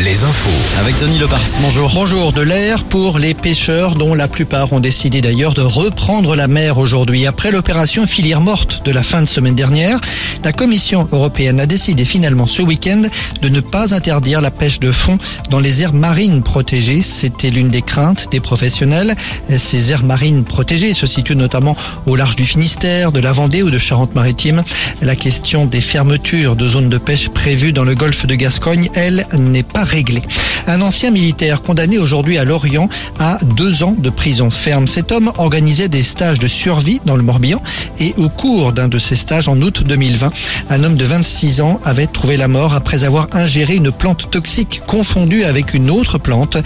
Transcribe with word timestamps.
les 0.00 0.24
infos. 0.24 0.80
Avec 0.80 0.98
Denis 0.98 1.18
Lepart, 1.18 1.44
bonjour. 1.60 1.90
Bonjour, 1.94 2.32
de 2.32 2.42
l'air 2.42 2.82
pour 2.84 3.18
les 3.18 3.32
pêcheurs 3.32 3.94
dont 3.94 4.14
la 4.14 4.26
plupart 4.26 4.72
ont 4.72 4.80
décidé 4.80 5.20
d'ailleurs 5.20 5.54
de 5.54 5.62
reprendre 5.62 6.34
la 6.34 6.48
mer 6.48 6.78
aujourd'hui. 6.78 7.26
Après 7.26 7.52
l'opération 7.52 8.06
filière 8.06 8.40
morte 8.40 8.84
de 8.84 8.90
la 8.90 9.04
fin 9.04 9.22
de 9.22 9.28
semaine 9.28 9.54
dernière, 9.54 10.00
la 10.42 10.52
Commission 10.52 11.06
européenne 11.12 11.60
a 11.60 11.66
décidé 11.66 12.04
finalement 12.04 12.46
ce 12.46 12.60
week-end 12.60 13.02
de 13.40 13.48
ne 13.48 13.60
pas 13.60 13.94
interdire 13.94 14.40
la 14.40 14.50
pêche 14.50 14.80
de 14.80 14.90
fond 14.90 15.18
dans 15.50 15.60
les 15.60 15.82
aires 15.82 15.94
marines 15.94 16.42
protégées. 16.42 17.02
C'était 17.02 17.50
l'une 17.50 17.68
des 17.68 17.82
craintes 17.82 18.28
des 18.32 18.40
professionnels. 18.40 19.14
Ces 19.48 19.92
aires 19.92 20.04
marines 20.04 20.44
protégées 20.44 20.92
se 20.92 21.06
situent 21.06 21.36
notamment 21.36 21.76
au 22.06 22.16
large 22.16 22.36
du 22.36 22.46
Finistère, 22.46 23.12
de 23.12 23.20
la 23.20 23.32
Vendée 23.32 23.62
ou 23.62 23.70
de 23.70 23.78
Charente-Maritime. 23.78 24.64
La 25.02 25.14
question 25.14 25.66
des 25.66 25.80
fermetures 25.80 26.56
de 26.56 26.66
zones 26.66 26.88
de 26.88 26.98
pêche 26.98 27.28
prévues 27.28 27.72
dans 27.72 27.84
le 27.84 27.94
golfe 27.94 28.26
de 28.26 28.34
Gascogne, 28.34 28.88
elle, 28.94 29.26
n'est 29.38 29.62
pas 29.62 29.83
réglée. 29.84 30.22
Un 30.66 30.80
ancien 30.80 31.10
militaire 31.10 31.62
condamné 31.62 31.98
aujourd'hui 31.98 32.38
à 32.38 32.44
Lorient 32.44 32.88
à 33.18 33.38
deux 33.56 33.82
ans 33.82 33.94
de 33.96 34.10
prison 34.10 34.50
ferme. 34.50 34.88
Cet 34.88 35.12
homme 35.12 35.30
organisait 35.36 35.88
des 35.88 36.02
stages 36.02 36.38
de 36.38 36.48
survie 36.48 37.00
dans 37.04 37.16
le 37.16 37.22
Morbihan 37.22 37.60
et 38.00 38.14
au 38.16 38.28
cours 38.28 38.72
d'un 38.72 38.88
de 38.88 38.98
ces 38.98 39.16
stages 39.16 39.46
en 39.48 39.60
août 39.60 39.84
2020, 39.86 40.32
un 40.70 40.84
homme 40.84 40.96
de 40.96 41.04
26 41.04 41.60
ans 41.60 41.80
avait 41.84 42.06
trouvé 42.06 42.36
la 42.36 42.48
mort 42.48 42.74
après 42.74 43.04
avoir 43.04 43.28
ingéré 43.32 43.74
une 43.74 43.92
plante 43.92 44.30
toxique 44.30 44.80
confondue 44.86 45.44
avec 45.44 45.74
une 45.74 45.90
autre 45.90 46.18
plante. 46.18 46.56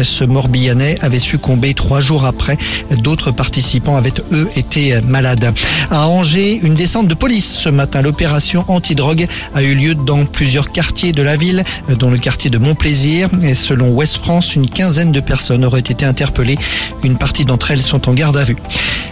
Ce 0.00 0.24
Morbihanais 0.24 0.98
avait 1.00 1.18
succombé 1.18 1.74
trois 1.74 2.00
jours 2.00 2.24
après. 2.24 2.56
D'autres 2.98 3.32
participants 3.32 3.96
avaient 3.96 4.12
eux 4.32 4.48
été 4.56 5.00
malades. 5.02 5.52
À 5.90 6.08
Angers, 6.08 6.60
une 6.62 6.74
descente 6.74 7.08
de 7.08 7.14
police 7.14 7.56
ce 7.56 7.68
matin. 7.68 8.02
L'opération 8.02 8.64
antidrogue 8.68 9.26
a 9.54 9.62
eu 9.62 9.74
lieu 9.74 9.94
dans 9.94 10.24
plusieurs 10.26 10.70
quartiers 10.70 11.12
de 11.12 11.22
la 11.22 11.36
ville, 11.36 11.64
dont 11.98 12.10
le 12.10 12.18
quartier 12.18 12.50
de 12.50 12.58
Montplaisir. 12.58 13.28
Et 13.48 13.54
selon 13.54 13.88
Ouest 13.88 14.18
France, 14.18 14.56
une 14.56 14.68
quinzaine 14.68 15.10
de 15.10 15.20
personnes 15.20 15.64
auraient 15.64 15.80
été 15.80 16.04
interpellées. 16.04 16.58
Une 17.02 17.16
partie 17.16 17.46
d'entre 17.46 17.70
elles 17.70 17.80
sont 17.80 18.06
en 18.10 18.12
garde 18.12 18.36
à 18.36 18.44
vue. 18.44 18.58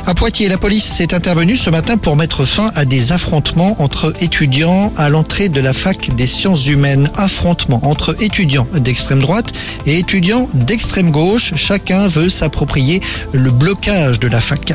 À 0.08 0.14
Poitiers, 0.14 0.48
la 0.48 0.56
police 0.56 1.00
est 1.00 1.14
intervenue 1.14 1.56
ce 1.56 1.68
matin 1.68 1.96
pour 1.96 2.14
mettre 2.14 2.44
fin 2.44 2.70
à 2.76 2.84
des 2.84 3.10
affrontements 3.10 3.82
entre 3.82 4.14
étudiants 4.22 4.92
à 4.96 5.08
l'entrée 5.08 5.48
de 5.48 5.60
la 5.60 5.72
fac 5.72 6.14
des 6.14 6.28
sciences 6.28 6.68
humaines. 6.68 7.10
Affrontements 7.16 7.84
entre 7.84 8.14
étudiants 8.22 8.68
d'extrême 8.72 9.18
droite 9.18 9.52
et 9.84 9.98
étudiants 9.98 10.48
d'extrême 10.54 11.10
gauche. 11.10 11.54
Chacun 11.56 12.06
veut 12.06 12.30
s'approprier 12.30 13.00
le 13.32 13.50
blocage 13.50 14.20
de 14.20 14.28
la 14.28 14.40
fac. 14.40 14.74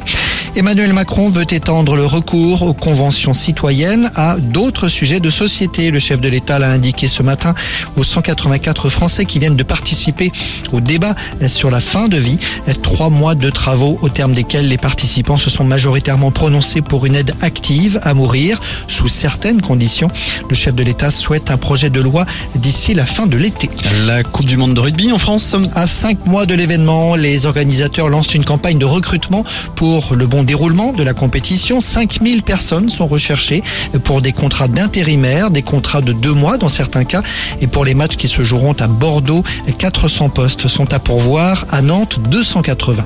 Emmanuel 0.57 0.91
Macron 0.91 1.29
veut 1.29 1.45
étendre 1.49 1.95
le 1.95 2.05
recours 2.05 2.63
aux 2.63 2.73
conventions 2.73 3.33
citoyennes 3.33 4.11
à 4.15 4.35
d'autres 4.37 4.89
sujets 4.89 5.21
de 5.21 5.29
société. 5.29 5.91
Le 5.91 5.99
chef 5.99 6.19
de 6.19 6.27
l'État 6.27 6.59
l'a 6.59 6.71
indiqué 6.71 7.07
ce 7.07 7.23
matin 7.23 7.53
aux 7.95 8.03
184 8.03 8.89
Français 8.89 9.23
qui 9.23 9.39
viennent 9.39 9.55
de 9.55 9.63
participer 9.63 10.29
au 10.73 10.81
débat 10.81 11.15
sur 11.47 11.71
la 11.71 11.79
fin 11.79 12.09
de 12.09 12.17
vie. 12.17 12.37
Trois 12.83 13.09
mois 13.09 13.33
de 13.33 13.49
travaux 13.49 13.97
au 14.02 14.09
terme 14.09 14.33
desquels 14.33 14.67
les 14.67 14.77
participants 14.77 15.20
se 15.38 15.50
sont 15.50 15.64
majoritairement 15.64 16.31
prononcés 16.31 16.81
pour 16.81 17.05
une 17.05 17.16
aide 17.16 17.36
active 17.41 18.00
à 18.03 18.14
mourir 18.14 18.59
sous 18.88 19.08
certaines 19.08 19.61
conditions. 19.61 20.09
Le 20.50 20.55
chef 20.55 20.73
de 20.73 20.83
l'État 20.83 21.11
souhaite 21.11 21.52
un 21.52 21.58
projet 21.58 21.89
de 21.89 22.02
loi 22.02 22.25
d'ici 22.55 22.94
la 22.94 23.05
fin 23.05 23.27
de 23.27 23.38
l'été. 23.38 23.69
La 24.05 24.23
Coupe 24.23 24.45
du 24.45 24.58
Monde 24.58 24.73
de 24.73 24.80
rugby 24.80 25.11
en 25.11 25.17
France. 25.17 25.55
À 25.73 25.88
cinq 25.88 26.25
mois 26.25 26.45
de 26.45 26.55
l'événement, 26.55 27.16
les 27.16 27.45
organisateurs 27.45 28.09
lancent 28.09 28.33
une 28.33 28.45
campagne 28.45 28.77
de 28.77 28.86
recrutement 28.86 29.45
pour 29.75 30.16
le 30.16 30.27
bon 30.27 30.44
déroulement 30.44 30.92
de 30.92 31.03
la 31.03 31.14
compétition. 31.14 31.81
5000 31.81 32.44
personnes 32.44 32.89
sont 32.89 33.08
recherchées 33.08 33.64
pour 34.03 34.22
des 34.22 34.31
contrats 34.31 34.67
d'intérimaires, 34.67 35.52
des 35.52 35.61
contrats 35.61 36.02
de 36.02 36.14
deux 36.14 36.33
mois 36.33 36.58
dans 36.58 36.69
certains 36.69 37.03
cas. 37.03 37.22
Et 37.61 37.67
pour 37.67 37.86
les 37.86 37.94
matchs 37.94 38.17
qui 38.17 38.27
se 38.27 38.44
joueront 38.44 38.75
à 38.80 38.88
Bordeaux, 38.88 39.44
400 39.77 40.30
postes 40.30 40.67
sont 40.67 40.94
à 40.94 40.99
pourvoir. 40.99 41.66
À 41.69 41.81
Nantes, 41.81 42.19
280. 42.30 43.03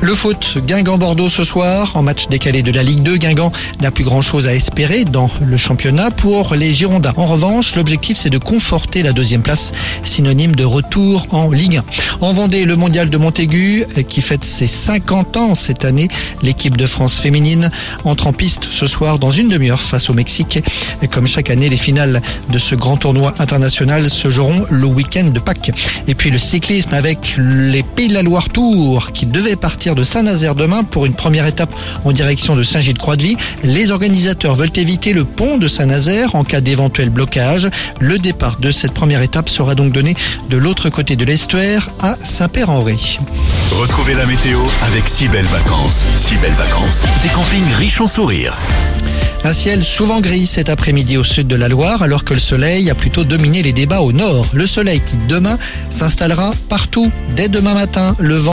Le 0.00 0.14
foot, 0.14 0.58
Guingamp-Bordeaux 0.64 1.28
ce 1.28 1.42
soir, 1.44 1.57
en 1.60 2.02
match 2.02 2.28
décalé 2.28 2.62
de 2.62 2.70
la 2.70 2.84
Ligue 2.84 3.02
2. 3.02 3.16
Guingamp 3.16 3.50
n'a 3.80 3.90
plus 3.90 4.04
grand 4.04 4.22
chose 4.22 4.46
à 4.46 4.54
espérer 4.54 5.04
dans 5.04 5.28
le 5.40 5.56
championnat. 5.56 6.10
Pour 6.12 6.54
les 6.54 6.72
Girondins, 6.72 7.12
en 7.16 7.26
revanche, 7.26 7.74
l'objectif 7.74 8.16
c'est 8.16 8.30
de 8.30 8.38
conforter 8.38 9.02
la 9.02 9.12
deuxième 9.12 9.42
place, 9.42 9.72
synonyme 10.04 10.54
de 10.54 10.64
retour 10.64 11.26
en 11.30 11.50
Ligue 11.50 11.78
1. 11.78 11.84
En 12.20 12.30
Vendée, 12.30 12.64
le 12.64 12.76
mondial 12.76 13.10
de 13.10 13.16
Montaigu, 13.16 13.84
qui 14.08 14.20
fête 14.20 14.44
ses 14.44 14.68
50 14.68 15.36
ans 15.36 15.54
cette 15.56 15.84
année, 15.84 16.08
l'équipe 16.42 16.76
de 16.76 16.86
France 16.86 17.18
féminine 17.18 17.70
entre 18.04 18.28
en 18.28 18.32
piste 18.32 18.64
ce 18.70 18.86
soir 18.86 19.18
dans 19.18 19.32
une 19.32 19.48
demi-heure 19.48 19.80
face 19.80 20.10
au 20.10 20.14
Mexique. 20.14 20.60
Comme 21.10 21.26
chaque 21.26 21.50
année, 21.50 21.68
les 21.68 21.76
finales 21.76 22.22
de 22.50 22.58
ce 22.58 22.76
grand 22.76 22.96
tournoi 22.96 23.34
international 23.40 24.08
se 24.08 24.30
joueront 24.30 24.64
le 24.70 24.86
week-end 24.86 25.24
de 25.24 25.40
Pâques. 25.40 25.72
Et 26.06 26.14
puis 26.14 26.30
le 26.30 26.38
cyclisme 26.38 26.94
avec 26.94 27.34
les 27.38 27.82
Pays 27.82 28.08
de 28.08 28.14
la 28.14 28.22
Loire 28.22 28.48
Tour 28.48 29.10
qui 29.12 29.26
devaient 29.26 29.56
partir 29.56 29.96
de 29.96 30.04
Saint-Nazaire 30.04 30.54
demain 30.54 30.84
pour 30.84 31.06
une 31.06 31.14
première 31.14 31.47
étape 31.48 31.74
en 32.04 32.12
direction 32.12 32.54
de 32.54 32.62
Saint-Gilles-Croix-de-Vie. 32.62 33.36
Les 33.64 33.90
organisateurs 33.90 34.54
veulent 34.54 34.70
éviter 34.76 35.12
le 35.12 35.24
pont 35.24 35.58
de 35.58 35.66
Saint-Nazaire 35.66 36.34
en 36.34 36.44
cas 36.44 36.60
d'éventuel 36.60 37.10
blocage. 37.10 37.68
Le 37.98 38.18
départ 38.18 38.58
de 38.60 38.70
cette 38.70 38.92
première 38.92 39.22
étape 39.22 39.48
sera 39.48 39.74
donc 39.74 39.92
donné 39.92 40.14
de 40.50 40.56
l'autre 40.56 40.90
côté 40.90 41.16
de 41.16 41.24
l'estuaire 41.24 41.90
à 42.00 42.14
Saint-Père-en-Retz. 42.14 43.18
Retrouvez 43.72 44.14
la 44.14 44.26
météo 44.26 44.60
avec 44.82 45.08
si 45.08 45.28
belles 45.28 45.44
vacances. 45.46 46.04
Si 46.16 46.36
belles 46.36 46.52
vacances. 46.52 47.04
Des 47.22 47.28
campings 47.28 47.72
riches 47.76 48.00
en 48.00 48.06
sourires. 48.06 48.56
Un 49.44 49.52
ciel 49.52 49.84
souvent 49.84 50.20
gris 50.20 50.46
cet 50.46 50.68
après-midi 50.68 51.16
au 51.16 51.24
sud 51.24 51.46
de 51.46 51.54
la 51.54 51.68
Loire, 51.68 52.02
alors 52.02 52.24
que 52.24 52.34
le 52.34 52.40
soleil 52.40 52.90
a 52.90 52.94
plutôt 52.94 53.22
dominé 53.22 53.62
les 53.62 53.72
débats 53.72 54.00
au 54.00 54.12
nord. 54.12 54.46
Le 54.52 54.66
soleil 54.66 55.00
qui 55.00 55.16
demain 55.28 55.56
s'installera 55.90 56.52
partout 56.68 57.10
dès 57.36 57.48
demain 57.48 57.74
matin. 57.74 58.16
Le 58.18 58.34
vent 58.34 58.46